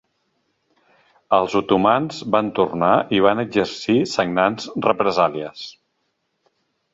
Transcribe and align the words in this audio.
Els 1.37 1.57
otomans 1.59 2.21
van 2.35 2.49
tornar 2.59 2.91
i 3.17 3.21
van 3.27 3.43
exercir 3.45 3.99
sagnants 4.15 4.67
represàlies. 4.89 5.69